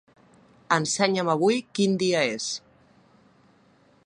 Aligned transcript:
Ensenya'm 0.77 1.29
avui 1.33 1.59
quin 1.75 1.93
dia 2.05 2.25
és. 2.39 2.49